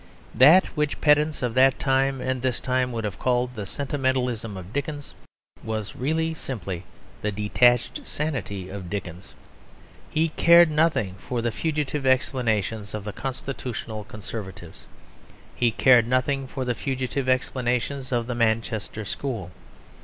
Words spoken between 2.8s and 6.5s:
would have called the sentimentalism of Dickens was really